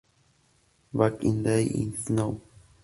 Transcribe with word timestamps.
Back 0.95 1.23
in 1.23 1.43
the 1.43 1.49
Day... 1.51 1.63
is 1.65 2.09
Now 2.09 2.41